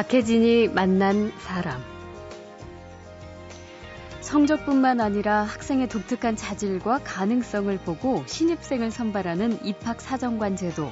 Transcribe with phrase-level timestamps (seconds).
[0.00, 1.78] 박혜진이 만난 사람.
[4.22, 10.90] 성적뿐만 아니라 학생의 독특한 자질과 가능성을 보고 신입생을 선발하는 입학사정관 제도.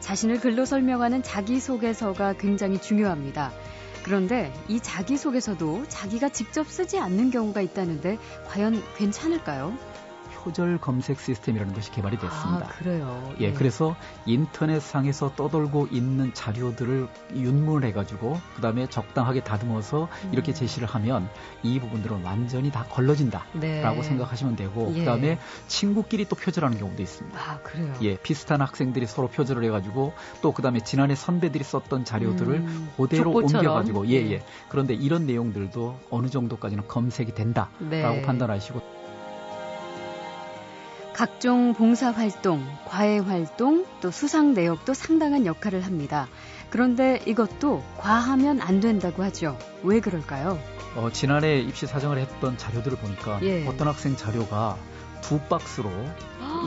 [0.00, 3.50] 자신을 글로 설명하는 자기소개서가 굉장히 중요합니다.
[4.02, 9.74] 그런데 이 자기소개서도 자기가 직접 쓰지 않는 경우가 있다는데 과연 괜찮을까요?
[10.44, 12.66] 표절 검색 시스템이라는 것이 개발이 됐습니다.
[12.66, 13.32] 아, 그래요.
[13.40, 13.52] 예, 예.
[13.52, 20.54] 그래서 인터넷상에서 떠돌고 있는 자료들을 윤문을 해가지고 그 다음에 적당하게 다듬어서 이렇게 음.
[20.54, 21.28] 제시를 하면
[21.62, 24.02] 이 부분들은 완전히 다 걸러진다라고 네.
[24.02, 25.00] 생각하시면 되고 예.
[25.00, 27.38] 그 다음에 친구끼리 또 표절하는 경우도 있습니다.
[27.38, 27.92] 아, 그래요.
[28.02, 32.88] 예, 비슷한 학생들이 서로 표절을 해 가지고 또 그 다음에 지난해 선배들이 썼던 자료들을 음,
[32.96, 33.66] 그대로 족보처럼.
[33.66, 34.32] 옮겨 가지고 예, 네.
[34.34, 34.42] 예.
[34.68, 38.22] 그런데 이런 내용들도 어느 정도까지는 검색이 된다라고 네.
[38.22, 39.03] 판단하시고
[41.14, 46.26] 각종 봉사활동, 과외활동, 또 수상 내역도 상당한 역할을 합니다.
[46.70, 49.56] 그런데 이것도 과하면 안 된다고 하죠.
[49.84, 50.58] 왜 그럴까요?
[50.96, 53.64] 어, 지난해 입시 사정을 했던 자료들을 보니까 예.
[53.68, 54.76] 어떤 학생 자료가
[55.20, 55.88] 두 박스로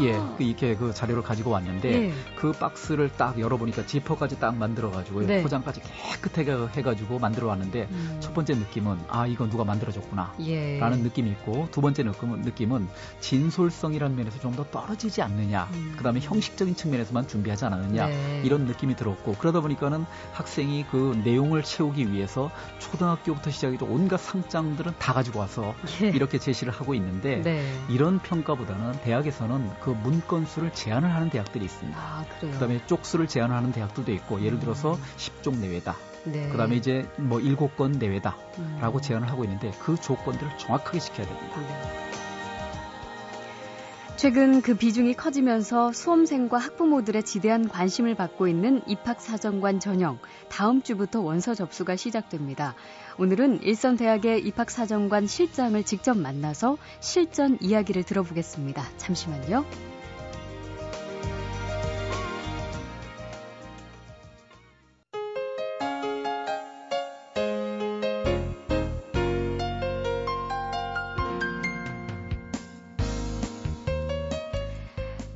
[0.01, 2.13] 예, 그 이렇게 그 자료를 가지고 왔는데 예.
[2.35, 5.41] 그 박스를 딱 열어보니까 지퍼까지 딱 만들어가지고 네.
[5.41, 8.17] 포장까지 깨끗하게 해가지고 만들어 왔는데 음.
[8.19, 10.33] 첫 번째 느낌은 아 이거 누가 만들어줬구나.
[10.41, 10.79] 예.
[10.79, 12.87] 라는 느낌이 있고 두 번째 느낌은, 느낌은
[13.21, 15.93] 진솔성이라는 면에서 좀 더 떨어지지 않느냐 음.
[15.97, 18.41] 그 다음에 형식적인 측면에서만 준비하지 않았느냐 네.
[18.43, 25.13] 이런 느낌이 들었고 그러다 보니까는 학생이 그 내용을 채우기 위해서 초등학교부터 시작해서 온갖 상장들은 다
[25.13, 26.07] 가지고 와서 예.
[26.07, 27.71] 이렇게 제시를 하고 있는데 네.
[27.89, 31.97] 이런 평가보다는 대학에서는 그 문건 수를 제한을 하는 대학들이 있습니다.
[31.99, 32.25] 아.
[32.39, 35.01] 그다음에 쪽수를 제한하는 대학들도 있고 예를 들어서 음.
[35.17, 35.95] 10쪽 내외다.
[36.25, 36.49] 네.
[36.49, 39.01] 그다음에 이제 뭐 7건 내외다라고 음.
[39.01, 41.59] 제한을 하고 있는데 그 조건들을 정확하게 지켜야 됩니다.
[41.59, 42.26] 네.
[44.17, 50.17] 최근 그 비중이 커지면서 수험생과 학부모들의 지대한 관심을 받고 있는 입학사정관 전형.
[50.49, 52.73] 다음 주부터 원서 접수가 시작됩니다.
[53.19, 58.83] 오늘은 일선대학의 입학사정관 실장을 직접 만나서 실전 이야기를 들어보겠습니다.
[58.97, 59.63] 잠시만요.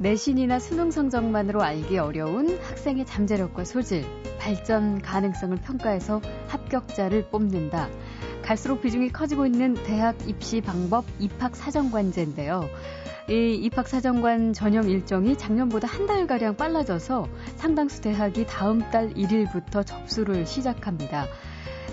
[0.01, 4.03] 내신이나 수능 성적만으로 알기 어려운 학생의 잠재력과 소질,
[4.39, 7.87] 발전 가능성을 평가해서 합격자를 뽑는다.
[8.41, 12.67] 갈수록 비중이 커지고 있는 대학 입시 방법 입학 사정관제인데요.
[13.29, 20.47] 이 입학 사정관 전형 일정이 작년보다 한 달가량 빨라져서 상당수 대학이 다음 달 1일부터 접수를
[20.47, 21.27] 시작합니다.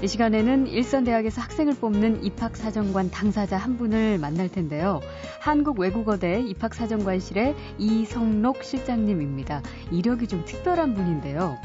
[0.00, 5.00] 이 시간에는 일선대학에서 학생을 뽑는 입학사정관 당사자 한 분을 만날 텐데요.
[5.40, 9.62] 한국외국어대 입학사정관실의 이성록 실장님입니다.
[9.90, 11.58] 이력이 좀 특별한 분인데요.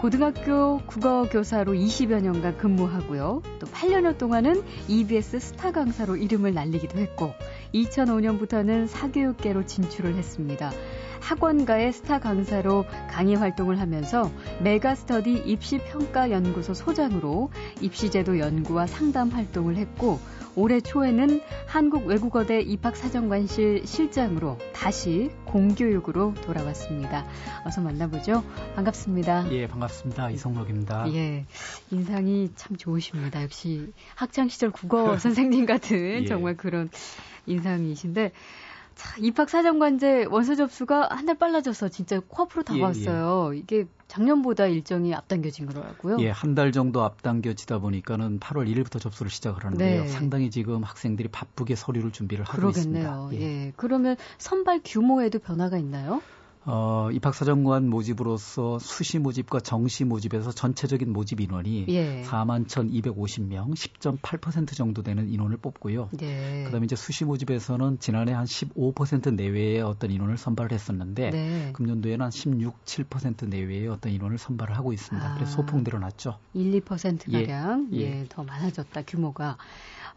[0.00, 3.42] 고등학교 국어교사로 20여 년간 근무하고요.
[3.58, 7.34] 또 8년여 동안은 EBS 스타 강사로 이름을 날리기도 했고
[7.74, 10.70] 2005년부터는 사교육계로 진출을 했습니다.
[11.20, 14.30] 학원가의 스타 강사로 강의 활동을 하면서
[14.62, 17.50] 메가스터디 입시평가연구소 소장으로
[17.80, 20.18] 입시제도 연구와 상담 활동을 했고
[20.54, 27.24] 올해 초에는 한국외국어대 입학사정관실 실장으로 다시 공교육으로 돌아왔습니다.
[27.64, 28.44] 어서 만나보죠.
[28.74, 29.50] 반갑습니다.
[29.52, 30.30] 예, 반갑습니다.
[30.30, 31.10] 이성록입니다.
[31.14, 31.46] 예,
[31.90, 33.42] 인상이 참 좋으십니다.
[33.42, 36.26] 역시 학창 시절 국어 선생님 같은 예.
[36.26, 36.90] 정말 그런
[37.46, 38.32] 인상이신데.
[38.94, 43.54] 자, 입학 사정관제 원서 접수가 한 달 빨라져서 진짜 코앞으로 예, 다가왔어요.
[43.54, 46.18] 이게 작년보다 일정이 앞당겨진 거라고요?
[46.20, 50.02] 예, 한 달 정도 앞당겨지다 보니까는 8월 1일부터 접수를 시작을 하는데요.
[50.02, 50.08] 네.
[50.08, 53.28] 상당히 지금 학생들이 바쁘게 서류를 준비를 하고 그러겠네요.
[53.32, 53.46] 있습니다.
[53.46, 53.72] 예.
[53.76, 56.20] 그러면 선발 규모에도 변화가 있나요?
[56.64, 62.22] 어, 입학사정관 모집으로서 수시 모집과 정시 모집에서 전체적인 모집 인원이 예.
[62.22, 66.10] 4만 1,250명, 10.8% 정도 되는 인원을 뽑고요.
[66.12, 66.64] 네.
[66.64, 71.70] 그다음에 이제 수시 모집에서는 지난해 한 15% 내외의 어떤 인원을 선발을 했었는데 네.
[71.72, 75.28] 금년도에는 한 16, 7% 내외의 어떤 인원을 선발을 하고 있습니다.
[75.28, 75.34] 아.
[75.34, 76.38] 그래서 소폭 늘어났죠.
[76.54, 78.26] 1, 2%가량 예, 예.
[78.28, 79.56] 더 많아졌다 규모가.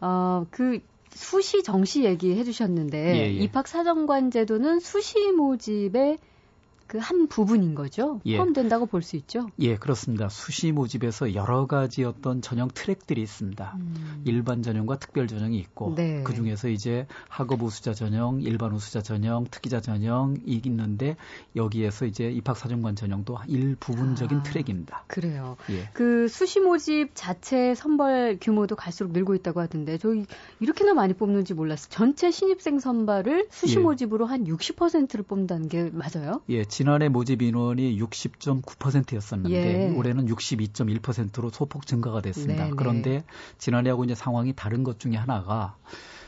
[0.00, 3.30] 어, 그 수시 정시 얘기해 주셨는데 예, 예.
[3.30, 6.18] 입학 사정관 제도는 수시 모집의
[6.86, 8.20] 그 한 부분인 거죠.
[8.26, 8.36] 예.
[8.36, 9.48] 포함된다고 볼 수 있죠.
[9.60, 10.28] 예, 그렇습니다.
[10.28, 13.76] 수시 모집에서 여러 가지 어떤 전형 트랙들이 있습니다.
[13.78, 14.22] 음.
[14.24, 16.22] 일반 전형과 특별 전형이 있고 네.
[16.24, 21.16] 그 중에서 이제 학업 우수자 전형, 일반 우수자 전형, 특기자 전형이 있는데
[21.54, 24.42] 여기에서 이제 입학 사정관 전형도 일부분적인 아.
[24.42, 25.04] 트랙입니다.
[25.06, 25.56] 그래요.
[25.70, 25.88] 예.
[25.92, 30.24] 그 수시 모집 자체 선발 규모도 갈수록 늘고 있다고 하던데 저희
[30.60, 31.88] 이렇게나 많이 뽑는지 몰랐어요.
[31.90, 33.82] 전체 신입생 선발을 수시 예.
[33.82, 36.40] 모집으로 한 60%를 뽑는다는 게 맞아요?
[36.48, 39.96] 예, 지난해 모집 인원이 60.9%였었는데 예.
[39.96, 42.64] 올해는 62.1%로 소폭 증가가 됐습니다.
[42.64, 42.76] 네네.
[42.76, 43.24] 그런데
[43.56, 45.74] 지난해하고 이제 상황이 다른 것 중에 하나가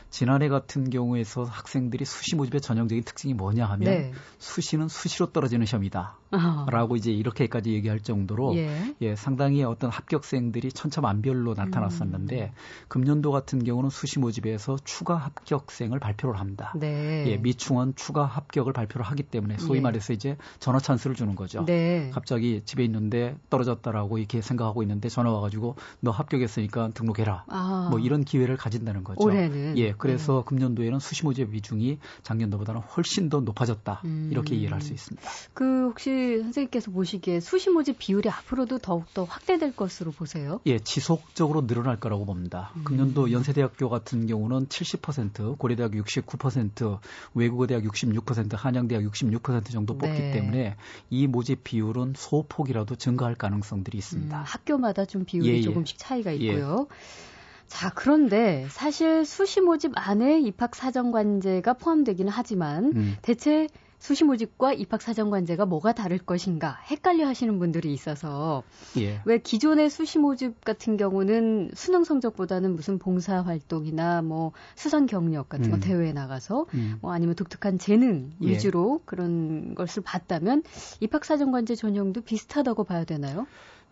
[0.09, 4.11] 지난해 같은 경우에서 학생들이 수시 모집의 전형적인 특징이 뭐냐 하면 네.
[4.39, 6.17] 수시는 수시로 떨어지는 시험이다.
[6.31, 8.95] 라고 이제 이렇게까지 얘기할 정도로 예.
[9.01, 9.15] 예.
[9.15, 12.51] 상당히 어떤 합격생들이 천차만별로 나타났었는데 음.
[12.87, 16.73] 금년도 같은 경우는 수시 모집에서 추가 합격생을 발표를 합니다.
[16.75, 17.25] 네.
[17.27, 19.81] 예, 미충원 추가 합격을 발표를 하기 때문에 소위 예.
[19.81, 21.65] 말해서 이제 전화 찬스를 주는 거죠.
[21.65, 22.09] 네.
[22.13, 27.45] 갑자기 집에 있는데 떨어졌다라고 이렇게 생각하고 있는데 전화 와가지고 너 합격했으니까 등록해라.
[27.47, 27.87] 아.
[27.89, 29.23] 뭐 이런 기회를 가진다는 거죠.
[29.23, 30.43] 올해는 예, 그래서 네.
[30.45, 34.01] 금년도에는 수시 모집 비중이 작년도보다는 훨씬 더 높아졌다.
[34.05, 34.29] 음.
[34.31, 35.29] 이렇게 이해를 할 수 있습니다.
[35.53, 36.09] 그 혹시
[36.43, 40.59] 선생님께서 보시기에 수시 모집 비율이 앞으로도 더욱더 확대될 것으로 보세요?
[40.65, 42.71] 예, 지속적으로 늘어날 거라고 봅니다.
[42.75, 42.83] 음.
[42.83, 46.99] 금년도 연세대학교 같은 경우는 70%, 고려대학 69%,
[47.33, 50.31] 외국어대학 66%, 한양대학 66% 정도 뽑기 네.
[50.31, 50.75] 때문에
[51.09, 54.37] 이 모집 비율은 소폭이라도 증가할 가능성들이 있습니다.
[54.37, 55.61] 음, 학교마다 좀 비율이 예, 예.
[55.61, 56.35] 조금씩 차이가 예.
[56.35, 56.87] 있고요.
[56.89, 57.29] 예.
[57.69, 63.15] 자, 그런데 사실 수시 모집 안에 입학 사정관제가 포함되기는 하지만 음.
[63.21, 63.67] 대체
[63.99, 68.63] 수시 모집과 입학 사정관제가 뭐가 다를 것인가 헷갈려 하시는 분들이 있어서
[68.97, 69.21] 예.
[69.25, 75.69] 왜 기존의 수시 모집 같은 경우는 수능 성적보다는 무슨 봉사 활동이나 뭐 수상 경력 같은
[75.69, 75.79] 거 음.
[75.81, 76.97] 대회에 나가서 음.
[77.01, 78.47] 뭐 아니면 독특한 재능 예.
[78.47, 80.63] 위주로 그런 것을 봤다면
[81.01, 83.45] 입학 사정관제 전형도 비슷하다고 봐야 되나요?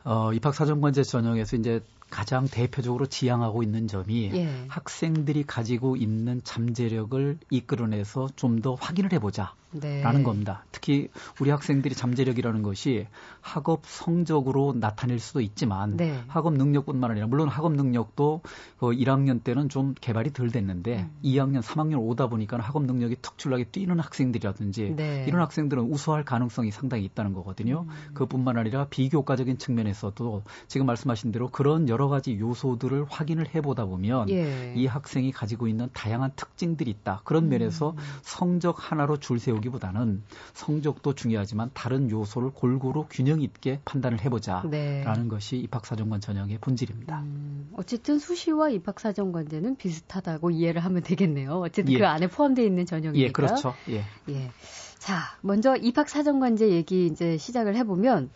[0.03, 4.65] 어, 입학 사정관제 전형에서 이제 가장 대표적으로 지향하고 있는 점이 예.
[4.69, 9.53] 학생들이 가지고 있는 잠재력을 이끌어내서 좀 더 확인을 해보자.
[9.71, 10.01] 네.
[10.01, 10.63] 라는 겁니다.
[10.71, 11.09] 특히
[11.41, 13.07] 우리 학생들이 잠재력이라는 것이
[13.41, 16.21] 학업 성적으로 나타낼 수도 있지만 네.
[16.27, 18.41] 학업 능력뿐만 아니라 물론 학업 능력도
[18.79, 21.17] 그 1학년 때는 좀 개발이 덜 됐는데 음.
[21.23, 25.25] 2학년, 3학년 오다 보니까 학업 능력이 특출나게 뛰는 학생들이라든지 네.
[25.27, 27.85] 이런 학생들은 우수할 가능성이 상당히 있다는 거거든요.
[27.87, 28.13] 음.
[28.13, 34.73] 그뿐만 아니라 비교과적인 측면에서도 지금 말씀하신 대로 그런 여러 가지 요소들을 확인을 해보다 보면 예.
[34.75, 37.21] 이 학생이 가지고 있는 다양한 특징들이 있다.
[37.23, 37.49] 그런 음.
[37.49, 40.23] 면에서 성적 하나로 줄 세우기 보다는
[40.53, 45.03] 성적도 중요하지만 다른 요소를 골고루 균형 있게 판단을 해보자라는 네.
[45.29, 47.19] 것이 입학사정관 전형의 본질입니다.
[47.19, 51.59] 음, 어쨌든 수시와 입학사정관제는 비슷하다고 이해를 하면 되겠네요.
[51.59, 51.99] 어쨌든 예.
[51.99, 53.27] 그 안에 포함되어 있는 전형이니까.
[53.27, 53.73] 예, 그렇죠.
[53.89, 54.03] 예.
[54.29, 54.51] 예.
[54.97, 58.29] 자, 먼저 입학사정관제 얘기 이제 시작을 해보면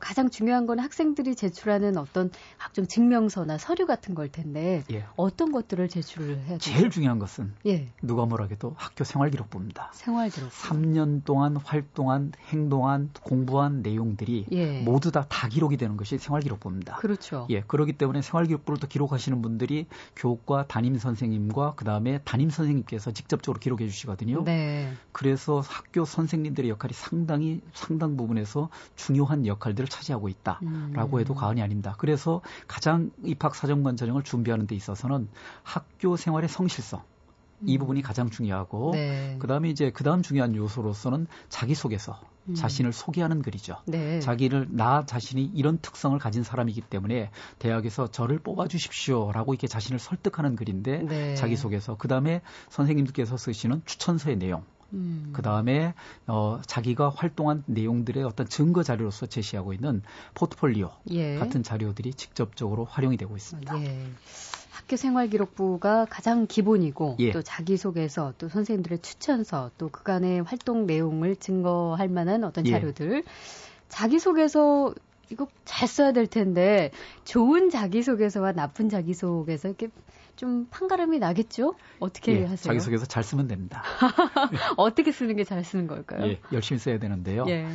[0.00, 5.04] 가장 중요한 건 학생들이 제출하는 어떤 각종 증명서나 서류 같은 걸 텐데 예.
[5.16, 6.58] 어떤 것들을 제출을 해야 돼요?
[6.58, 7.88] 제일 중요한 것은 예.
[8.02, 9.90] 누가 뭐라 해도 학교 생활기록부입니다.
[9.94, 10.50] 생활기록.
[10.50, 14.80] 3년 동안 활동한 행동한 공부한 내용들이 예.
[14.80, 16.96] 모두 다 다 기록이 되는 것이 생활기록부입니다.
[16.96, 17.46] 그렇죠.
[17.50, 23.60] 예, 그렇기 때문에 생활기록부를 또 기록하시는 분들이 교과 담임 선생님과 그 다음에 담임 선생님께서 직접적으로
[23.60, 24.44] 기록해 주시거든요.
[24.44, 24.92] 네.
[25.12, 31.20] 그래서 학교 선생님들의 역할이 상당히 상당 부분에서 중요한 역할들을 자리를 차지하고 있다라고 음.
[31.20, 31.94] 해도 과언이 아닙니다.
[31.98, 35.28] 그래서 가장 입학 사정관 전형을 준비하는 데 있어서는
[35.62, 37.02] 학교 생활의 성실성
[37.64, 37.78] 이 음.
[37.78, 39.36] 부분이 가장 중요하고 네.
[39.38, 42.54] 그다음에 이제 그다음 중요한 요소로서는 자기소개서 음.
[42.54, 43.78] 자신을 소개하는 글이죠.
[43.86, 44.20] 네.
[44.20, 50.54] 자기를 나 자신이 이런 특성을 가진 사람이기 때문에 대학에서 저를 뽑아 주십시오라고 이렇게 자신을 설득하는
[50.54, 51.34] 글인데 네.
[51.34, 55.30] 자기소개서 그다음에 선생님들께서 쓰시는 추천서의 내용 음.
[55.32, 55.94] 그 다음에
[56.26, 60.02] 어, 자기가 활동한 내용들의 어떤 증거 자료로서 제시하고 있는
[60.34, 61.36] 포트폴리오 예.
[61.38, 63.82] 같은 자료들이 직접적으로 활용이 되고 있습니다.
[63.82, 63.98] 예.
[64.70, 67.32] 학교 생활 기록부가 가장 기본이고 예.
[67.32, 72.70] 또 자기소개서, 또 선생님들의 추천서, 또 그간의 활동 내용을 증거할 만한 어떤 예.
[72.70, 73.24] 자료들.
[73.88, 74.94] 자기소개서
[75.30, 76.92] 이거 잘 써야 될 텐데
[77.24, 79.88] 좋은 자기소개서와 나쁜 자기소개서 이렇게
[80.36, 81.74] 좀 판가름이 나겠죠?
[81.98, 82.56] 어떻게 예, 하세요?
[82.56, 83.82] 자기소개서 잘 쓰면 됩니다.
[84.76, 86.26] 어떻게 쓰는 게 잘 쓰는 걸까요?
[86.26, 87.44] 예, 열심히 써야 되는데요.
[87.48, 87.66] 예.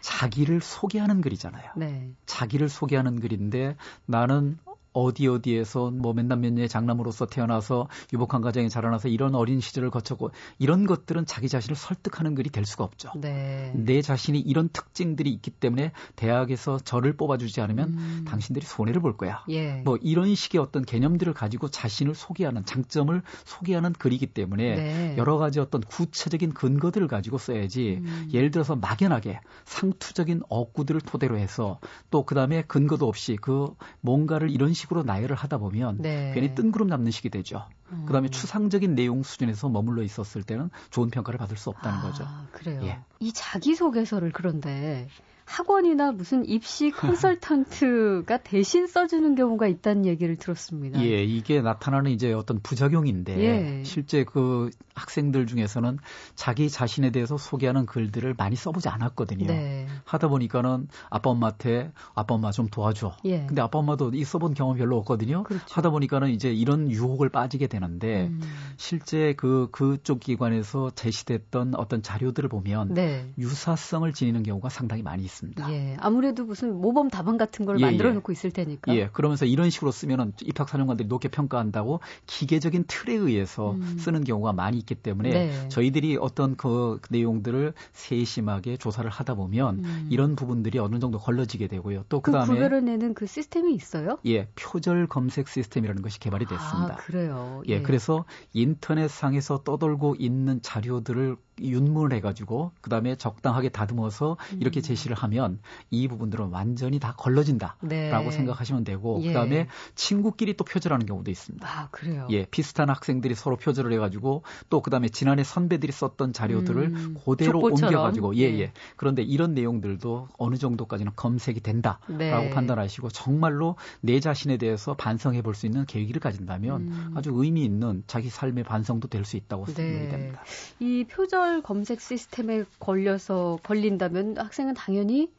[0.00, 1.72] 자기를 소개하는 글이잖아요.
[1.76, 2.10] 네.
[2.26, 4.58] 자기를 소개하는 글인데 나는
[4.96, 10.30] 어디 어디에서 뭐 맨날 몇 년의 장남으로서 태어나서 유복한 가정에 자라나서 이런 어린 시절을 거쳤고
[10.58, 13.12] 이런 것들은 자기 자신을 설득하는 글이 될 수가 없죠.
[13.16, 13.72] 네.
[13.74, 18.24] 내 자신이 이런 특징들이 있기 때문에 대학에서 저를 뽑아주지 않으면 음.
[18.28, 19.44] 당신들이 손해를 볼 거야.
[19.48, 19.82] 예.
[19.84, 25.14] 뭐 이런 식의 어떤 개념들을 가지고 자신을 소개하는 장점을 소개하는 글이기 때문에 네.
[25.16, 28.28] 여러 가지 어떤 구체적인 근거들을 가지고 써야지 음.
[28.32, 31.78] 예를 들어서 막연하게 상투적인 억구들을 토대로 해서
[32.10, 36.32] 또 그 다음에 근거도 없이 그 뭔가를 이런 식 식으로 나열을 하다 보면 네.
[36.34, 37.66] 괜히 뜬구름 잡는 식이 되죠.
[37.92, 38.04] 음.
[38.06, 42.24] 그다음에 추상적인 내용 수준에서 머물러 있었을 때는 좋은 평가를 받을 수 없다는 아, 거죠.
[42.52, 42.80] 그래요.
[42.84, 42.98] 예.
[43.20, 45.08] 이 자기소개서를 그런데
[45.44, 51.02] 학원이나 무슨 입시 컨설턴트가 대신 써주는 경우가 있다는 얘기를 들었습니다.
[51.02, 53.84] 예, 이게 나타나는 이제 어떤 부작용인데 예.
[53.84, 55.98] 실제 그 학생들 중에서는
[56.34, 59.46] 자기 자신에 대해서 소개하는 글들을 많이 써보지 않았거든요.
[59.46, 59.86] 네.
[60.04, 63.14] 하다 보니까는 아빠 엄마한테 아빠 엄마 좀 도와줘.
[63.26, 63.46] 예.
[63.46, 65.44] 근데 아빠 엄마도 이 써본 경험 별로 없거든요.
[65.44, 65.64] 그렇죠.
[65.70, 68.40] 하다 보니까는 이제 이런 유혹을 빠지게 되는데 음.
[68.76, 73.30] 실제 그 그쪽 기관에서 제시됐던 어떤 자료들을 보면 네.
[73.38, 75.70] 유사성을 지니는 경우가 상당히 많이 있습니다.
[75.72, 75.96] 예.
[76.00, 78.14] 아무래도 무슨 모범 답안 같은 걸 예, 만들어 예.
[78.14, 78.94] 놓고 있을 테니까.
[78.96, 79.08] 예.
[79.08, 83.98] 그러면서 이런 식으로 쓰면은 입학 사령관들이 높게 평가한다고 기계적인 틀에 의해서 음.
[83.98, 85.68] 쓰는 경우가 많이 있기 때문에 네.
[85.68, 90.06] 저희들이 어떤 그 내용들을 세심하게 조사를 하다 보면 음.
[90.10, 92.04] 이런 부분들이 어느 정도 걸러지게 되고요.
[92.08, 94.18] 또그 그다음에 구별해내는 그 시스템이 있어요?
[94.26, 96.94] 예, 표절 검색 시스템이라는 것이 개발이 됐습니다.
[96.94, 97.62] 아, 그래요.
[97.68, 97.82] 예, 예.
[97.82, 104.58] 그래서 인터넷 상에서 떠돌고 있는 자료들을 윤문을 해가지고 그 다음에 적당하게 다듬어서 음.
[104.60, 105.58] 이렇게 제시를 하면
[105.90, 108.30] 이 부분들은 완전히 다 걸러진다라고 네.
[108.30, 109.28] 생각하시면 되고 예.
[109.28, 111.66] 그 다음에 친구끼리 또 표절하는 경우도 있습니다.
[111.66, 112.28] 아 그래요?
[112.30, 117.16] 예, 비슷한 학생들이 서로 표절을 해가지고 또그 다음에 지난해 선배들이 썼던 자료들을 음.
[117.24, 118.60] 그대로 옮겨가지고 예예.
[118.60, 118.72] 예.
[118.96, 122.50] 그런데 이런 내용들도 어느 정도까지는 검색이 된다라고 네.
[122.50, 127.12] 판단하시고 정말로 내 자신에 대해서 반성해 볼 수 있는 계기를 가진다면 음.
[127.16, 129.72] 아주 의미 있는 자기 삶의 반성도 될 수 있다고 네.
[129.72, 130.42] 생각이 됩니다.
[130.78, 135.30] 이 표절 검색 시스템에 걸려서 걸린다면 학생은 당연히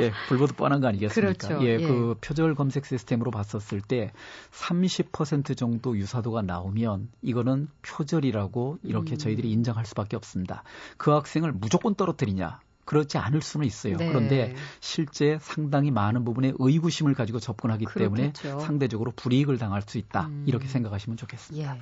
[0.00, 1.48] 예, 불보듯 뻔한 거 아니겠습니까?
[1.48, 1.66] 그렇죠.
[1.66, 4.12] 예, 예, 그 표절 검색 시스템으로 봤었을 때
[4.52, 9.18] 30% 정도 유사도가 나오면 이거는 표절이라고 이렇게 음.
[9.18, 10.62] 저희들이 인정할 수밖에 없습니다.
[10.96, 12.60] 그 학생을 무조건 떨어뜨리냐?
[12.84, 13.96] 그렇지 않을 수는 있어요.
[13.96, 14.08] 네.
[14.08, 18.42] 그런데 실제 상당히 많은 부분에 의구심을 가지고 접근하기 그렇겠죠.
[18.42, 20.26] 때문에 상대적으로 불이익을 당할 수 있다.
[20.26, 20.44] 음.
[20.46, 21.76] 이렇게 생각하시면 좋겠습니다.
[21.76, 21.80] 예.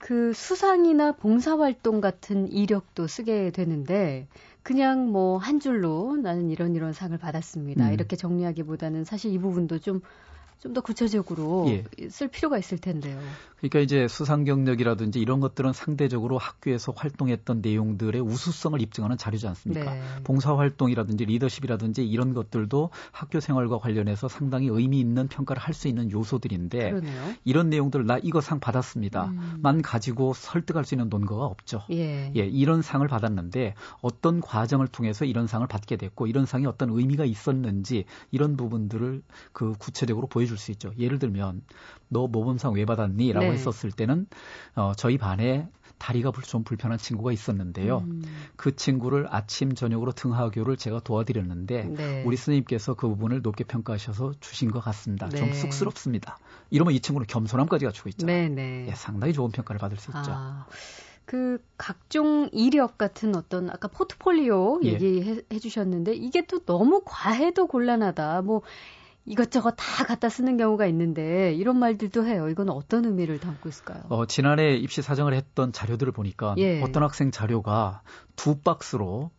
[0.00, 4.26] 그 수상이나 봉사활동 같은 이력도 쓰게 되는데
[4.62, 7.88] 그냥 뭐 한 줄로 나는 이런 이런 상을 받았습니다.
[7.88, 7.92] 음.
[7.92, 10.00] 이렇게 정리하기보다는 사실 이 부분도 좀
[10.60, 12.08] 좀 더 구체적으로 예.
[12.10, 13.18] 쓸 필요가 있을 텐데요.
[13.58, 19.94] 그러니까 이제 수상 경력이라든지 이런 것들은 상대적으로 학교에서 활동했던 내용들의 우수성을 입증하는 자료지 않습니까?
[19.94, 20.00] 네.
[20.24, 26.10] 봉사 활동이라든지 리더십이라든지 이런 것들도 학교 생활과 관련해서 상당히 의미 있는 평가를 할 수 있는
[26.10, 27.34] 요소들인데 그러네요.
[27.44, 29.26] 이런 내용들 나 이거 상 받았습니다.
[29.26, 29.58] 음.
[29.62, 31.82] 만 가지고 설득할 수 있는 논거가 없죠.
[31.90, 32.32] 예.
[32.36, 37.24] 예, 이런 상을 받았는데 어떤 과정을 통해서 이런 상을 받게 됐고 이런 상이 어떤 의미가
[37.24, 40.92] 있었는지 이런 부분들을 그 구체적으로 보여 줄 수 있죠.
[40.98, 41.62] 예를 들면
[42.08, 43.32] 너 모범상 왜 받았니?
[43.32, 43.52] 라고 네.
[43.52, 44.26] 했었을 때는
[44.74, 47.98] 어, 저희 반에 다리가 좀 불편한 친구가 있었는데요.
[47.98, 48.22] 음.
[48.56, 52.22] 그 친구를 아침 저녁으로 등하교를 제가 도와드렸는데 네.
[52.24, 55.28] 우리 스님께서 그 부분을 높게 평가하셔서 주신 것 같습니다.
[55.28, 55.36] 네.
[55.36, 56.38] 좀 쑥스럽습니다.
[56.70, 58.36] 이러면 이 친구는 겸손함까지 갖추고 있잖아요.
[58.36, 58.86] 네, 네.
[58.88, 60.30] 예, 상당히 좋은 평가를 받을 수 있죠.
[60.32, 60.66] 아.
[61.26, 64.94] 그 각종 이력 같은 어떤 아까 포트폴리오 예.
[64.94, 68.42] 얘기해 주셨는데 이게 또 너무 과해도 곤란하다.
[68.42, 68.62] 뭐
[69.24, 72.48] 이것저것 다 갖다 쓰는 경우가 있는데 이런 말들도 해요.
[72.48, 74.02] 이건 어떤 의미를 담고 있을까요?
[74.08, 76.82] 어, 지난해 입시 사정을 했던 자료들을 보니까 예.
[76.82, 78.02] 어떤 학생 자료가
[78.36, 79.30] 두 박스로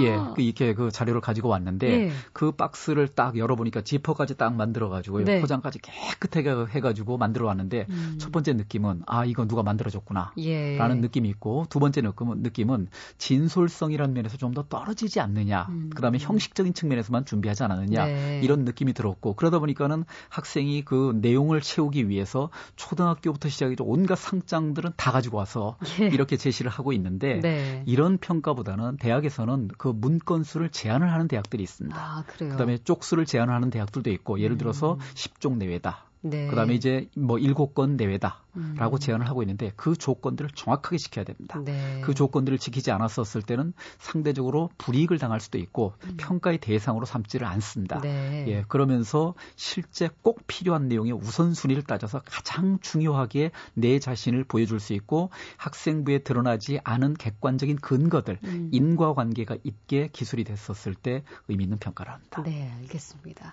[0.00, 2.12] 예, 그 이렇게 그 자료를 가지고 왔는데 예.
[2.32, 5.40] 그 박스를 딱 열어보니까 지퍼까지 딱 만들어가지고 네.
[5.40, 8.16] 포장까지 깨끗하게 해가지고 만들어 왔는데 음.
[8.18, 10.78] 첫 번째 느낌은 아 이거 누가 만들어줬구나라는 예.
[11.00, 15.90] 느낌이 있고 두 번째 느낌은 느낌은 진솔성이라는 면에서 좀 더 떨어지지 않느냐, 음.
[15.94, 18.40] 그다음에 형식적인 측면에서만 준비하지 않았느냐 네.
[18.42, 25.12] 이런 느낌이 들었고 그러다 보니까는 학생이 그 내용을 채우기 위해서 초등학교부터 시작해서 온갖 상장들은 다
[25.12, 26.06] 가지고 와서 예.
[26.06, 27.82] 이렇게 제시를 하고 있는데 네.
[27.86, 31.96] 이런 평가보다는 대학에서는 보면 그 문건 수를 제한을 하는 대학들이 있습니다.
[31.98, 34.98] 아, 그다음에 쪽수를 제한하는 대학들도 있고 예를 들어서 음.
[35.14, 36.05] 10종 내외다.
[36.22, 36.46] 네.
[36.48, 38.98] 그다음에 이제 뭐 일곱 건 내외다라고 음.
[38.98, 41.60] 제안을 하고 있는데 그 조건들을 정확하게 지켜야 됩니다.
[41.64, 42.00] 네.
[42.02, 46.14] 그 조건들을 지키지 않았었을 때는 상대적으로 불이익을 당할 수도 있고 음.
[46.16, 48.00] 평가의 대상으로 삼지를 않습니다.
[48.00, 48.44] 네.
[48.48, 55.30] 예, 그러면서 실제 꼭 필요한 내용의 우선순위를 따져서 가장 중요하게 내 자신을 보여줄 수 있고
[55.58, 58.70] 학생부에 드러나지 않은 객관적인 근거들, 음.
[58.72, 62.42] 인과관계가 있게 기술이 됐었을 때 의미 있는 평가를 합니다.
[62.42, 63.52] 네, 알겠습니다.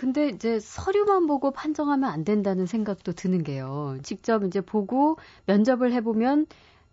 [0.00, 3.98] 근데 이제 서류만 보고 판정하면 안 된다는 생각도 드는 게요.
[4.02, 6.46] 직접 이제 보고 면접을 해보면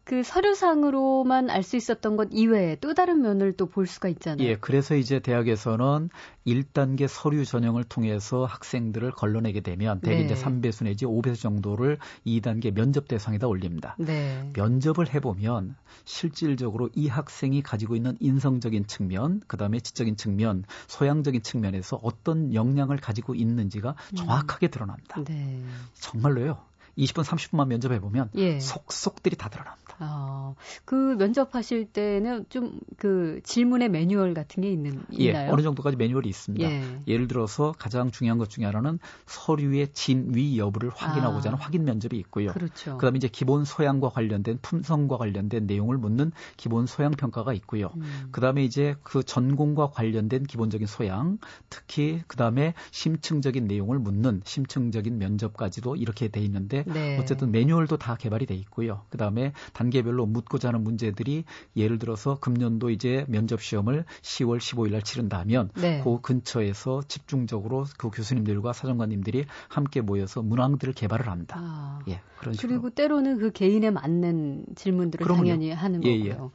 [0.07, 4.47] 그 서류상으로만 알 수 있었던 것 이외에 또 다른 면을 또 볼 수가 있잖아요.
[4.47, 6.09] 예, 그래서 이제 대학에서는
[6.47, 10.23] 1단계 서류 전형을 통해서 학생들을 걸러내게 되면 대개 네.
[10.23, 13.97] 이제 3배수 내지 5배수 정도를 2단계 면접 대상에다 올립니다.
[13.99, 14.49] 네.
[14.55, 21.99] 면접을 해보면 실질적으로 이 학생이 가지고 있는 인성적인 측면, 그 다음에 지적인 측면, 소양적인 측면에서
[22.01, 24.15] 어떤 역량을 가지고 있는지가 음.
[24.15, 25.21] 정확하게 드러납니다.
[25.25, 25.61] 네.
[25.95, 26.57] 정말로요.
[26.97, 28.59] 20분, 30분만 면접해 보면 예.
[28.59, 29.95] 속속들이 다 드러납니다.
[29.99, 30.53] 아,
[30.85, 35.51] 그 면접하실 때는 좀 그 질문의 매뉴얼 같은 게 있는 예, 있나요?
[35.53, 36.69] 어느 정도까지 매뉴얼이 있습니다.
[37.07, 37.17] 예.
[37.17, 42.19] 를 들어서 가장 중요한 것 중에 하나는 서류의 진위 여부를 확인하고자 하는 아, 확인 면접이
[42.19, 42.51] 있고요.
[42.53, 42.97] 그렇죠.
[42.97, 47.91] 그다음에 이제 기본 소양과 관련된 품성과 관련된 내용을 묻는 기본 소양 평가가 있고요.
[47.97, 48.29] 음.
[48.31, 51.37] 그다음에 이제 그 전공과 관련된 기본적인 소양,
[51.69, 57.17] 특히 그다음에 심층적인 내용을 묻는 심층적인 면접까지도 이렇게 돼 있는데 네.
[57.19, 59.01] 어쨌든 매뉴얼도 다 개발이 돼 있고요.
[59.09, 61.43] 그다음에 단계별로 묻고자 하는 문제들이
[61.75, 66.01] 예를 들어서 금년도 이제 면접 시험을 10월 15일 날 치른다면 네.
[66.03, 71.57] 그 근처에서 집중적으로 그 교수님들과 사정관님들이 함께 모여서 문항들을 개발을 합니다.
[71.59, 71.99] 아.
[72.07, 72.21] 예.
[72.39, 72.69] 그런 식으로.
[72.69, 75.41] 그리고 때로는 그 개인에 맞는 질문들을 그럼요.
[75.41, 76.29] 당연히 하는 예, 예.
[76.29, 76.51] 거고요.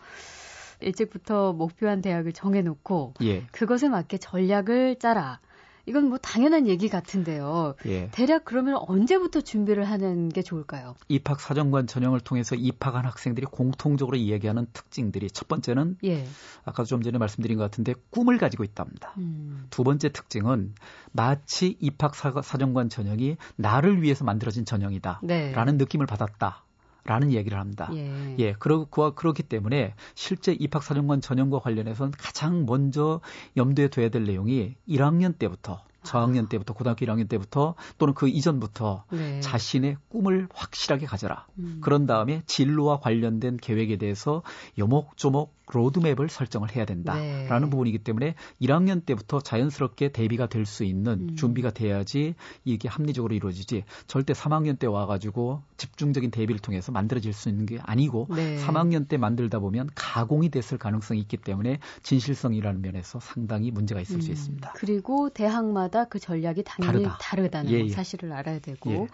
[0.82, 0.86] 예.
[0.86, 3.44] 일찍부터 목표한 대학을 정해놓고 예.
[3.52, 5.40] 그것에 맞게 전략을 짜라.
[5.86, 7.74] 이건 뭐 당연한 얘기 같은데요.
[7.86, 8.08] 예.
[8.12, 10.94] 대략 그러면 언제부터 준비를 하는 게 좋을까요?
[11.08, 16.26] 입학 사정관 전형을 통해서 입학한 학생들이 공통적으로 이야기하는 특징들이 첫 번째는 예.
[16.64, 19.12] 아까 좀 전에 말씀드린 것 같은데 꿈을 가지고 있답니다.
[19.18, 19.66] 음.
[19.70, 20.74] 두 번째 특징은
[21.12, 25.72] 마치 입학 사정관 전형이 나를 위해서 만들어진 전형이다라는 네.
[25.72, 26.64] 느낌을 받았다.
[27.04, 27.90] 라는 얘기를 합니다.
[27.94, 28.36] 예.
[28.38, 33.20] 예, 그러, 그렇기 때문에 실제 입학사정관 전형과 관련해서는 가장 먼저
[33.56, 39.40] 염두에 둬야 될 내용이 1학년 때부터 저학년 때부터 고등학교 1학년 때부터 또는 그 이전부터 네.
[39.40, 41.46] 자신의 꿈을 확실하게 가져라.
[41.58, 41.78] 음.
[41.80, 44.42] 그런 다음에 진로와 관련된 계획에 대해서
[44.78, 47.70] 요목조목 로드맵을 설정을 해야 된다라는 네.
[47.70, 51.36] 부분이기 때문에 1학년 때부터 자연스럽게 대비가 될 수 있는 음.
[51.36, 57.66] 준비가 돼야지 이게 합리적으로 이루어지지 절대 3학년 때 와가지고 집중적인 대비를 통해서 만들어질 수 있는
[57.66, 58.64] 게 아니고 네.
[58.64, 64.20] 3학년 때 만들다 보면 가공이 됐을 가능성이 있기 때문에 진실성이라는 면에서 상당히 문제가 있을 음.
[64.20, 64.72] 수 있습니다.
[64.76, 67.62] 그리고 대학마다 그 전략이 당연히 다르다.
[67.62, 67.88] 는 예, 예.
[67.88, 69.08] 사실을 알아야 되고 예.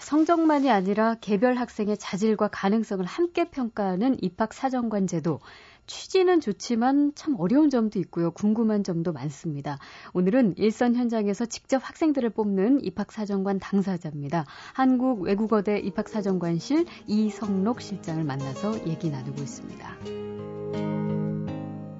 [0.00, 5.40] 성적만이 아니라 개별 학생의 자질과 가능성을 함께 평가하는 입학 사정관 제도.
[5.86, 8.30] 취지는 좋지만 참 어려운 점도 있고요.
[8.30, 9.78] 궁금한 점도 많습니다.
[10.14, 14.46] 오늘은 일선 현장에서 직접 학생들을 뽑는 입학사정관 당사자입니다.
[14.72, 19.96] 한국 외국어대 입학사정관실 이성록 실장을 만나서 얘기 나누고 있습니다.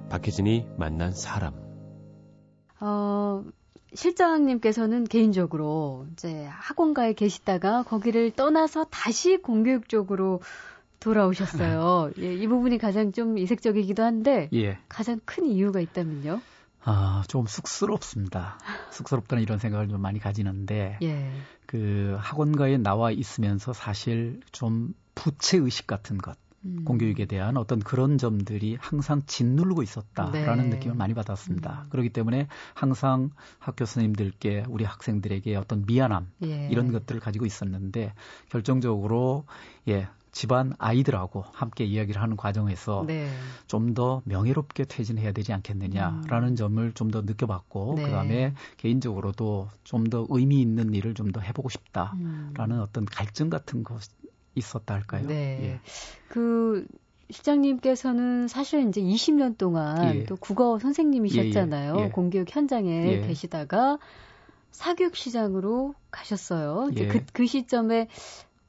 [0.09, 1.53] 박혜진이 만난 사람.
[2.79, 3.43] 어,
[3.95, 10.41] 실장님께서는 개인적으로 이제 학원가에 계시다가 거기를 떠나서 다시 공교육 쪽으로
[10.99, 12.11] 돌아오셨어요.
[12.19, 14.77] 예, 이 부분이 가장 좀 이색적이기도 한데 예.
[14.89, 16.41] 가장 큰 이유가 있다면요?
[16.83, 18.59] 아, 좀 쑥스럽습니다.
[18.91, 21.31] 쑥스럽다는 이런 생각을 좀 많이 가지는데 예.
[21.65, 26.83] 그 학원가에 나와 있으면서 사실 좀 부채 의식 같은 것 음.
[26.85, 30.75] 공교육에 대한 어떤 그런 점들이 항상 짓누르고 있었다라는 네.
[30.75, 31.83] 느낌을 많이 받았습니다.
[31.85, 31.89] 음.
[31.89, 36.67] 그렇기 때문에 항상 학교 선생님들께 우리 학생들에게 어떤 미안함 예.
[36.71, 38.13] 이런 것들을 가지고 있었는데
[38.49, 39.45] 결정적으로
[39.87, 43.29] 예 집안 아이들하고 함께 이야기를 하는 과정에서 네.
[43.67, 46.55] 좀더 명예롭게 퇴진해야 되지 않겠느냐라는 음.
[46.57, 48.03] 점을 좀 더 느껴봤고 네.
[48.03, 52.79] 그다음에 개인적으로도 좀 더 의미 있는 일을 좀 더 해보고 싶다라는 음.
[52.81, 54.01] 어떤 갈증 같은 것
[54.55, 55.27] 있었다 할까요?
[55.27, 55.59] 네.
[55.61, 55.79] 예.
[56.27, 56.85] 그
[57.29, 60.23] 실장님께서는 사실 이제 20년 동안 예.
[60.25, 61.95] 또 국어 선생님이셨잖아요.
[61.95, 62.05] 예, 예.
[62.05, 62.09] 예.
[62.09, 63.21] 공교육 현장에 예.
[63.21, 63.97] 계시다가
[64.71, 66.89] 사교육 시장으로 가셨어요.
[66.91, 68.07] 이제 그, 그 시점에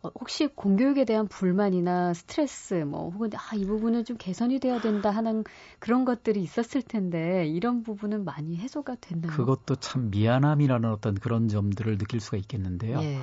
[0.03, 5.11] 어, 혹시 공교육에 대한 불만이나 스트레스 뭐 혹은 아, 이 부분은 좀 개선이 돼야 된다
[5.11, 5.45] 하는
[5.79, 9.33] 그런 것들이 있었을 텐데 이런 부분은 많이 해소가 됐나요?
[9.33, 13.01] 그것도 참 미안함이라는 어떤 그런 점들을 느낄 수가 있겠는데요.
[13.03, 13.19] 예.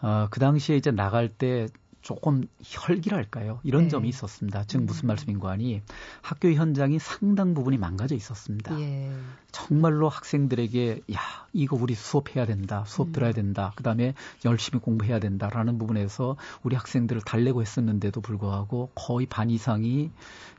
[0.00, 1.66] 어, 그 당시에 이제 나갈 때
[2.06, 3.58] 조금 혈기랄까요?
[3.64, 3.88] 이런 네.
[3.88, 4.62] 점이 있었습니다.
[4.68, 4.86] 즉 음.
[4.86, 5.82] 무슨 말씀인가 하니
[6.22, 8.78] 학교 현장이 상당 부분이 망가져 있었습니다.
[8.78, 9.10] 예.
[9.50, 11.18] 정말로 학생들에게 야
[11.52, 13.12] 이거 우리 수업해야 된다, 수업 음.
[13.12, 14.14] 들어야 된다, 그 다음에
[14.44, 20.12] 열심히 공부해야 된다라는 부분에서 우리 학생들을 달래고 했었는데도 불구하고 거의 반 이상이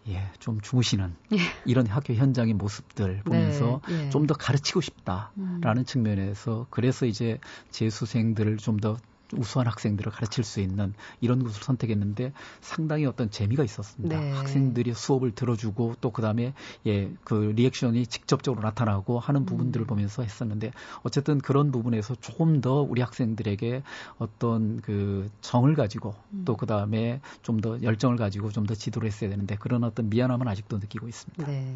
[0.09, 1.37] 예, 좀 주무시는 예.
[1.63, 4.07] 이런 학교 현장의 모습들 보면서 네.
[4.07, 4.09] 예.
[4.09, 5.85] 좀더 가르치고 싶다라는 음.
[5.85, 7.39] 측면에서 그래서 이제
[7.71, 8.97] 재수생들을 좀더
[9.33, 14.19] 우수한 학생들을 가르칠 수 있는 이런 곳을 선택했는데 상당히 어떤 재미가 있었습니다.
[14.19, 14.31] 네.
[14.31, 16.53] 학생들이 수업을 들어주고 또 그다음에
[16.85, 19.45] 예, 그 리액션이 직접적으로 나타나고 하는 음.
[19.45, 19.87] 부분들을 음.
[19.87, 20.71] 보면서 했었는데
[21.03, 23.83] 어쨌든 그런 부분에서 조금 더 우리 학생들에게
[24.19, 26.43] 어떤 그 정을 가지고 음.
[26.45, 30.77] 또 그다음에 좀 더 열정을 가지고 좀 더 지도를 했어야 되는데 그런 어떤 미안함은 아직도
[30.77, 31.47] 느끼고 있습니다.
[31.47, 31.73] 네.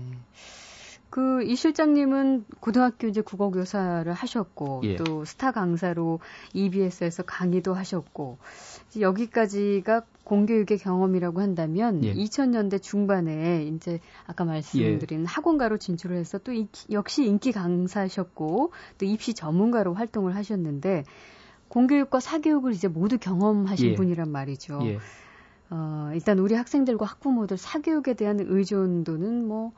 [1.11, 4.95] 그 이 실장님은 고등학교 이제 국어 교사를 하셨고 예.
[4.95, 6.19] 또 스타 강사로
[6.53, 8.37] EBS에서 강의도 하셨고
[8.99, 12.13] 여기까지가 공교육의 경험이라고 한다면 예.
[12.13, 15.25] 2000년대 중반에 이제 아까 말씀드린 예.
[15.25, 21.03] 학원가로 진출을 해서 또 이, 역시 인기 강사셨고 또 입시 전문가로 활동을 하셨는데
[21.67, 23.95] 공교육과 사교육을 이제 모두 경험하신 예.
[23.95, 24.79] 분이란 말이죠.
[24.83, 24.99] 예.
[25.69, 29.71] 어, 일단 우리 학생들과 학부모들 사교육에 대한 의존도는 뭐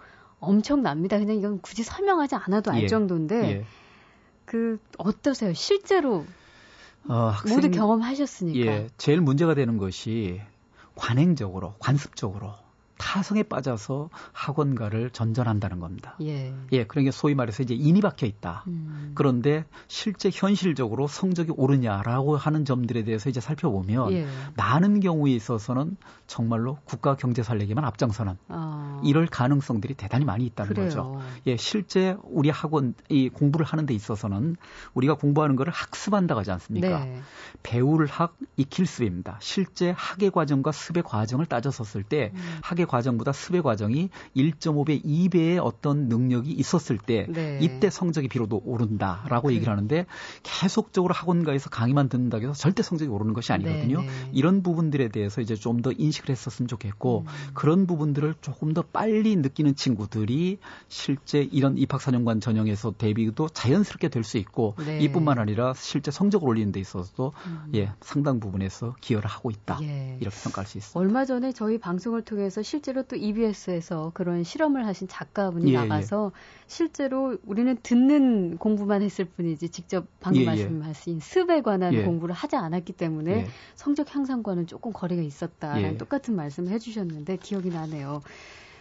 [0.43, 1.17] 엄청납니다.
[1.17, 2.87] 그냥 이건 굳이 설명하지 않아도 알 예.
[2.87, 3.65] 정도인데 예.
[4.45, 5.53] 그 어떠세요?
[5.53, 6.25] 실제로
[7.07, 8.71] 어, 학생, 모두 경험하셨으니까.
[8.71, 10.41] 예, 제일 문제가 되는 것이
[10.95, 12.53] 관행적으로, 관습적으로
[13.03, 16.15] 타성에 빠져서 학원가를 전전한다는 겁니다.
[16.21, 16.53] 예.
[16.71, 18.63] 예, 그러니까 소위 말해서 이제 인이 박혀 있다.
[18.67, 19.11] 음.
[19.13, 24.25] 그런데 실제 현실적으로 성적이 오르냐라고 하는 점들에 대해서 이제 살펴보면 예.
[24.55, 29.01] 많은 경우에 있어서는 정말로 국가 경제 살리기만 앞장서는 아.
[29.03, 30.87] 이럴 가능성들이 대단히 많이 있다는 그래요.
[30.87, 31.19] 거죠.
[31.45, 34.55] 예, 실제 우리 학원 이 공부를 하는 데 있어서는
[34.93, 37.03] 우리가 공부하는 거를 학습한다고 하지 않습니까?
[37.03, 37.21] 네.
[37.63, 39.37] 배울 학 익힐 습입니다.
[39.41, 42.59] 실제 학예 과정과 습의 과정을 따졌었을 때 음.
[42.63, 47.59] 학예 과정보다 습의 과정이 1.5배, 2배의 어떤 능력이 있었을 때 네.
[47.61, 50.05] 이때 성적이 비로도 오른다라고 그 얘기를 하는데
[50.43, 54.01] 계속적으로 학원가에서 강의만 듣는다고 해서 절대 성적이 오르는 것이 아니거든요.
[54.01, 54.29] 네, 네.
[54.31, 57.49] 이런 부분들에 대해서 이제 좀 더 인식을 했었으면 좋겠고 음.
[57.53, 64.37] 그런 부분들을 조금 더 빨리 느끼는 친구들이 실제 이런 입학사정관 전형에서 대비도 자연스럽게 될 수
[64.37, 64.99] 있고 네.
[65.01, 67.71] 이뿐만 아니라 실제 성적을 올리는 데 있어서도 음.
[67.75, 70.17] 예 상당 부분에서 기여를 하고 있다 예.
[70.21, 70.97] 이렇게 평가할 수 있습니다.
[70.97, 75.77] 얼마 전에 저희 방송을 통해서 실제로 또 EBS에서 그런 실험을 하신 작가분이 예, 예.
[75.77, 76.39] 나가서 예.
[76.65, 80.47] 실제로 우리는 듣는 공부만 했을 뿐이지 직접 방금 예, 예.
[80.47, 82.01] 말씀하신 습에 관한 예.
[82.03, 88.23] 공부를 하지 않았기 때문에 성적 향상과는 조금 거리가 있었다라는 똑같은 말씀을 해주셨는데 기억이 나네요.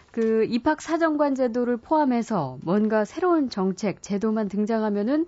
[0.09, 5.27] 그 입학 사정관 제도를 포함해서 뭔가 새로운 정책, 제도만 등장하면은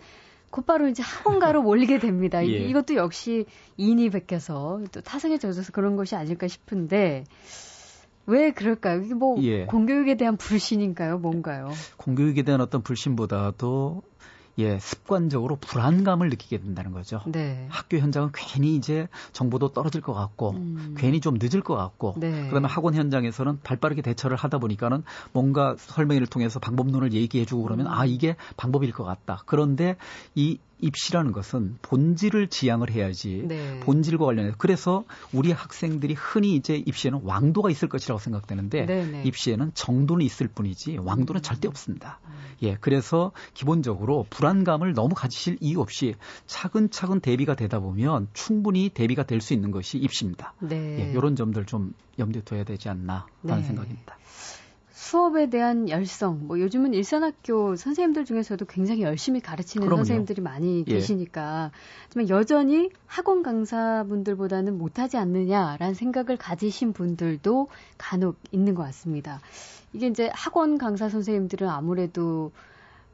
[0.50, 2.44] 곧바로 이제 학원가로 몰리게 됩니다.
[2.44, 2.68] 예.
[2.68, 3.46] 이것도 역시
[3.78, 7.26] 인이 베껴서 또 타성에 젖어서 그런 것이 아닐까 싶은데
[8.28, 9.02] 왜 그럴까요?
[9.02, 9.66] 이게 뭐 예.
[9.66, 11.20] 공교육에 대한 불신인가요?
[11.20, 11.70] 뭔가요?
[11.98, 14.02] 공교육에 대한 어떤 불신보다도
[14.58, 17.22] 예, 습관적으로 불안감을 느끼게 된다는 거죠.
[17.26, 17.68] 네.
[17.70, 20.96] 학교 현장은 괜히 이제 정보도 떨어질 것 같고, 음.
[20.98, 22.48] 괜히 좀 늦을 것 같고, 네.
[22.48, 27.92] 그다음에 학원 현장에서는 발 빠르게 대처를 하다 보니까는 뭔가 설명회를 통해서 방법론을 얘기해주고 그러면 음.
[27.92, 29.44] 아 이게 방법일 것 같다.
[29.46, 29.98] 그런데
[30.36, 33.80] 이 입시라는 것은 본질을 지향을 해야지 네.
[33.80, 39.12] 본질과 관련해서 그래서 우리 학생들이 흔히 이제 입시에는 왕도가 있을 것이라고 생각되는데 네네.
[39.12, 39.24] 네.
[39.24, 41.42] 입시에는 정도는 있을 뿐이지 왕도는 음.
[41.42, 42.20] 절대 없습니다.
[42.26, 42.32] 음.
[42.64, 46.16] 예, 그래서 기본적으로 불안감을 너무 가지실 이유 없이
[46.48, 50.54] 차근차근 대비가 되다 보면 충분히 대비가 될 수 있는 것이 입시입니다.
[50.60, 50.76] 네.
[50.76, 53.68] 예, 이런 점들 좀 염두에 둬야 되지 않나 하는 네.
[53.68, 54.18] 생각입니다.
[55.06, 59.98] 수업에 대한 열성, 뭐 요즘은 일산학교 선생님들 중에서도 굉장히 열심히 가르치는 그럼요.
[60.00, 60.94] 선생님들이 많이 예.
[60.94, 61.70] 계시니까
[62.06, 67.68] 하지만 여전히 학원 강사분들보다는 못하지 않느냐라는 생각을 가지신 분들도
[68.00, 69.42] 간혹 있는 것 같습니다.
[69.94, 72.52] 이게 이제 학원 강사 선생님들은 아무래도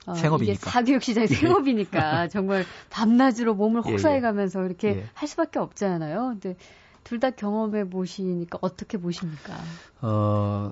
[0.07, 0.53] 어, 생업이니까.
[0.53, 1.35] 이게 사교육 시장의 예.
[1.35, 5.03] 생업이니까 정말 밤낮으로 몸을 예, 혹사해 가면서 이렇게 예.
[5.13, 6.37] 할 수밖에 없잖아요.
[6.39, 6.55] 근데
[7.03, 9.55] 둘 다 경험해 보시니까 어떻게 보십니까?
[10.01, 10.71] 어,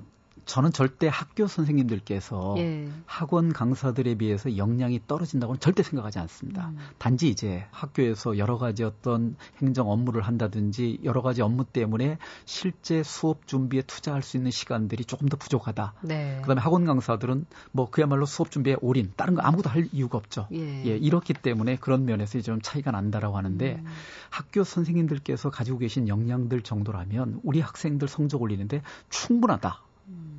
[0.50, 2.88] 저는 절대 학교 선생님들께서 예.
[3.06, 6.70] 학원 강사들에 비해서 역량이 떨어진다고는 절대 생각하지 않습니다.
[6.70, 6.78] 음.
[6.98, 13.46] 단지 이제 학교에서 여러 가지 어떤 행정 업무를 한다든지 여러 가지 업무 때문에 실제 수업
[13.46, 15.94] 준비에 투자할 수 있는 시간들이 조금 더 부족하다.
[16.00, 16.38] 네.
[16.40, 20.48] 그다음에 학원 강사들은 뭐 그야말로 수업 준비에 올인 다른 거 아무것도 할 이유가 없죠.
[20.52, 20.84] 예.
[20.84, 23.86] 예 이렇기 때문에 그런 면에서 좀 차이가 난다라고 하는데 음.
[24.30, 29.89] 학교 선생님들께서 가지고 계신 역량들 정도라면 우리 학생들 성적 올리는데 충분하다.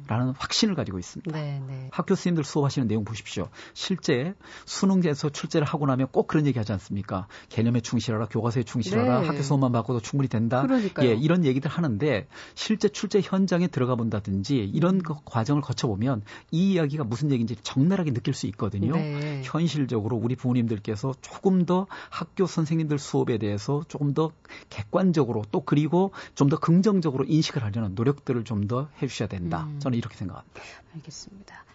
[0.08, 1.32] 라는 확신을 가지고 있습니다.
[1.32, 1.90] 네, 네.
[1.92, 3.50] 학교 선생님들 수업하시는 내용 보십시오.
[3.74, 4.36] 실제
[4.66, 7.28] 수능에서 출제를 하고 나면 꼭 그런 얘기 하지 않습니까?
[7.50, 9.28] 개념에 충실하라, 교과서에 충실하라, 네.
[9.28, 10.62] 학교 수업만 바꿔도 충분히 된다.
[10.62, 11.10] 그러니까요.
[11.10, 15.02] 예, 이런 얘기들 하는데 실제 출제 현장에 들어가 본다든지 이런 음.
[15.02, 18.94] 그 과정을 거쳐보면 이 이야기가 무슨 얘기인지 적나라하게 느낄 수 있거든요.
[18.94, 19.42] 네.
[19.44, 24.32] 현실적으로 우리 부모님들께서 조금 더 학교 선생님들 수업에 대해서 조금 더
[24.70, 29.64] 객관적으로 또 그리고 좀 더 긍정적으로 인식을 하려는 노력들을 좀 더 해주셔야 된다.
[29.64, 29.80] 음.
[29.92, 30.62] 저는 이렇게 생각합니다.
[30.96, 31.66] 알겠습니다.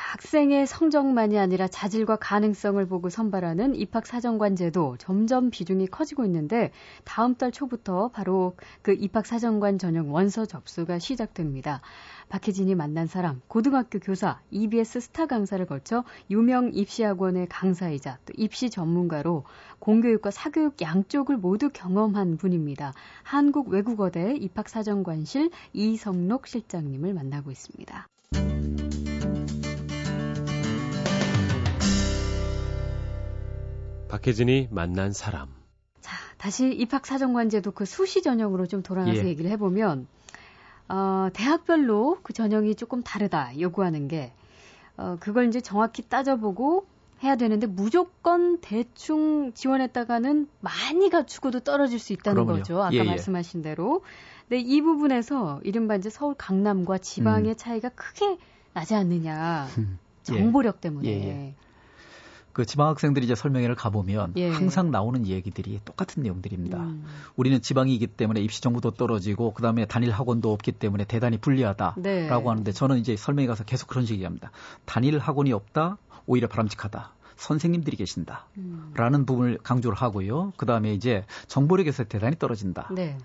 [0.00, 6.72] 자, 학생의 성적만이 아니라 자질과 가능성을 보고 선발하는 입학 사정관 제도 점점 비중이 커지고 있는데
[7.04, 11.82] 다음 달 초부터 바로 그 입학 사정관 전형 원서 접수가 시작됩니다.
[12.30, 19.44] 박혜진이 만난 사람, 고등학교 교사, EBS 스타 강사를 거쳐 유명 입시학원의 강사이자 또 입시 전문가로
[19.80, 22.94] 공교육과 사교육 양쪽을 모두 경험한 분입니다.
[23.22, 28.08] 한국외국어대 입학사정관실 이성록 실장님을 만나고 있습니다.
[34.10, 35.48] 박혜진이 만난 사람.
[36.00, 39.28] 자, 다시 입학사정관제도 그 수시 전형으로 좀 돌아가서 예.
[39.28, 40.08] 얘기를 해보면
[40.88, 44.32] 어, 대학별로 그 전형이 조금 다르다 요구하는 게
[44.96, 46.86] 어, 그걸 이제 정확히 따져보고
[47.22, 52.62] 해야 되는데 무조건 대충 지원했다가는 많이 갖추고도 떨어질 수 있다는 그럼요.
[52.62, 52.82] 거죠.
[52.82, 53.04] 아까 예, 예.
[53.04, 54.02] 말씀하신 대로.
[54.48, 57.56] 근데 이 부분에서 이른바 이제 서울 강남과 지방의 음.
[57.56, 58.38] 차이가 크게
[58.72, 59.68] 나지 않느냐.
[59.78, 60.32] 예.
[60.32, 61.54] 정보력 때문에.
[62.52, 64.50] 그 지방 학생들이 이제 설명회를 가보면 예.
[64.50, 66.78] 항상 나오는 얘기들이 똑같은 내용들입니다.
[66.78, 67.04] 음.
[67.36, 72.28] 우리는 지방이기 때문에 입시 정보도 떨어지고 그다음에 단일 학원도 없기 때문에 대단히 불리하다라고 네.
[72.28, 74.50] 하는데 저는 이제 설명회 가서 계속 그런 식으로 얘기합니다.
[74.84, 77.12] 단일 학원이 없다 오히려 바람직하다.
[77.36, 78.46] 선생님들이 계신다.
[78.58, 78.92] 음.
[78.94, 80.52] 라는 부분을 강조를 하고요.
[80.56, 82.90] 그 다음에 이제 정보력에서 대단히 떨어진다.
[82.94, 83.16] 네.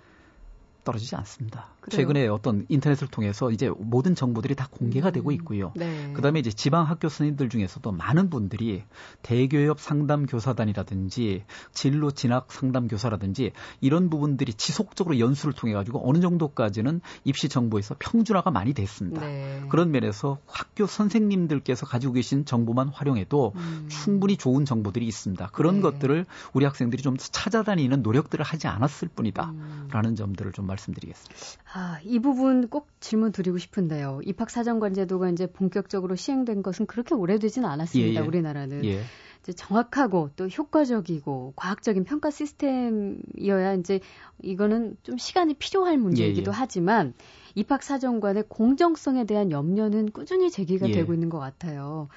[0.86, 1.66] 떨어지지 않습니다.
[1.82, 1.98] 그래요?
[1.98, 5.14] 최근에 어떤 인터넷을 통해서 이제 모든 정보들이 다 공개가 음.
[5.14, 5.74] 되고 있고요.
[5.76, 6.14] 네.
[6.14, 8.84] 그다음에 이제 지방 학교 선생님들 중에서도 많은 분들이
[9.24, 11.44] 대교협 상담 교사단이라든지
[11.74, 18.52] 진로 진학 상담 교사라든지 이런 부분들이 지속적으로 연수를 통해 가지고 어느 정도까지는 입시 정보에서 평준화가
[18.52, 19.22] 많이 됐습니다.
[19.26, 19.64] 네.
[19.70, 23.88] 그런 면에서 학교 선생님들께서 가지고 계신 정보만 활용해도 음.
[23.90, 25.50] 충분히 좋은 정보들이 있습니다.
[25.52, 25.82] 그런 네.
[25.82, 30.16] 것들을 우리 학생들이 좀 찾아다니는 노력들을 하지 않았을 뿐이다라는 음.
[30.16, 31.62] 점들을 좀 말 씀드리겠습니다.
[31.74, 34.22] 아, 이 부분 꼭 질문 드리고 싶은데요.
[34.24, 38.12] 입학 사정관 제도가 이제 본격적으로 시행된 것은 그렇게 오래되지는 않았습니다.
[38.12, 38.28] 예, 예.
[38.28, 38.86] 우리나라는.
[38.86, 39.02] 예.
[39.46, 44.00] 이제 정확하고 또 효과적이고 과학적인 평가 시스템이어야 이제
[44.42, 46.58] 이거는 좀 시간이 필요할 문제이기도 예, 예.
[46.58, 47.14] 하지만
[47.54, 50.94] 입학 사정관의 공정성에 대한 염려는 꾸준히 제기가 예.
[50.94, 52.10] 되고 있는 것 같아요.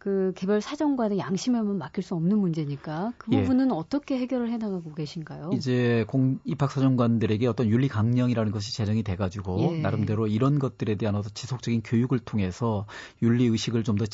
[0.00, 3.42] 그 개별 사정관의 양심에만 맡길 수 없는 문제니까 그 예.
[3.42, 3.74] 부분은 예.
[3.74, 5.50] 어떻게 해결을 해나가고 계신가요?
[5.52, 9.80] 이제 공 입학 사정관들에게 어떤 윤리 강령이라는 것이 제정이 돼가지고 예.
[9.80, 12.86] 나름대로 이런 것들에 대한 어떤 지속적인 교육을 통해서
[13.22, 14.06] 윤리 의식을 좀 더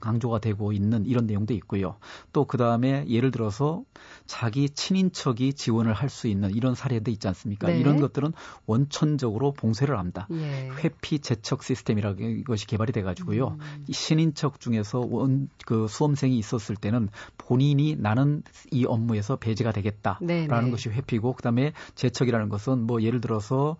[0.00, 1.96] 강조가 되고 있는 이런 내용도 있고요.
[2.32, 3.84] 또 그 다음에 예를 들어서
[4.26, 7.68] 자기 친인척이 지원을 할 수 있는 이런 사례도 있지 않습니까?
[7.68, 7.78] 네.
[7.78, 8.32] 이런 것들은
[8.66, 10.26] 원천적으로 봉쇄를 합니다.
[10.32, 10.70] 예.
[10.82, 13.58] 회피 재척 시스템이라는 것이 개발이 돼가지고요.
[13.60, 13.84] 음.
[13.90, 20.70] 신인척 중에서 원 어떤 그 수험생이 있었을 때는 본인이 나는 이 업무에서 배제가 되겠다라는 네네.
[20.70, 23.76] 것이 회피고 그다음에 재척이라는 것은 뭐 예를 들어서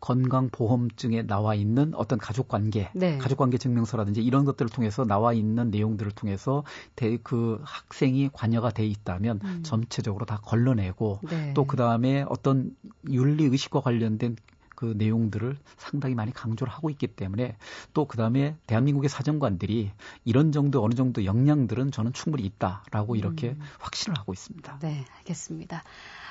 [0.00, 3.18] 건강보험증에 나와 있는 어떤 가족관계, 네.
[3.18, 6.64] 가족관계 증명서라든지 이런 것들을 통해서 나와 있는 내용들을 통해서
[6.96, 9.60] 대, 그 학생이 관여가 돼 있다면 음.
[9.62, 11.54] 전체적으로 다 걸러내고 네.
[11.54, 12.74] 또그 다음에 어떤
[13.08, 14.36] 윤리 의식과 관련된
[14.82, 17.56] 그 내용들을 상당히 많이 강조를 하고 있기 때문에
[17.94, 19.92] 또 그다음에 대한민국의 사정관들이
[20.24, 23.60] 이런 정도 어느 정도 역량들은 저는 충분히 있다라고 이렇게 음.
[23.78, 24.80] 확신을 하고 있습니다.
[24.80, 25.84] 네, 알겠습니다.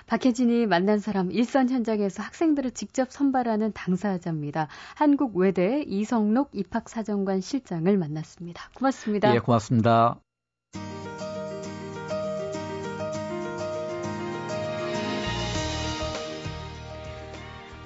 [0.08, 4.68] 박혜진이 만난 사람 일선 현장에서 학생들을 직접 선발하는 당사자입니다.
[4.96, 8.70] 한국 외대 이성록 입학사정관 실장을 만났습니다.
[8.76, 9.34] 고맙습니다.
[9.34, 10.20] 예, 고맙습니다.